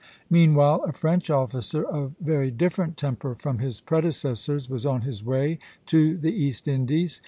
Meanwhile 0.31 0.81
a 0.85 0.93
French 0.93 1.29
officer 1.29 1.83
of 1.85 2.15
very 2.19 2.49
different 2.49 2.97
temper 2.97 3.35
from 3.37 3.59
his 3.59 3.81
predecessors 3.81 4.67
was 4.67 4.83
on 4.83 5.01
his 5.01 5.23
way 5.23 5.59
to 5.85 6.17
the 6.17 6.33
East 6.33 6.67
Indies. 6.67 7.19